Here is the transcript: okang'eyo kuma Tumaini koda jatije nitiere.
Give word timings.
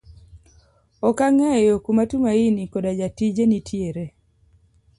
okang'eyo 1.09 1.75
kuma 1.85 2.03
Tumaini 2.11 2.63
koda 2.73 2.91
jatije 2.99 3.43
nitiere. 3.47 4.05